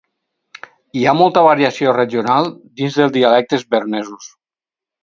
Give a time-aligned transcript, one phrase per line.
[1.01, 2.51] Hi ha molta variació regional
[2.83, 4.37] dins dels dialectes bernesos.